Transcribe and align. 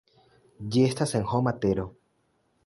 Ĝi 0.75 0.85
estas 0.85 1.13
senhoma 1.17 1.55
tero. 1.67 1.85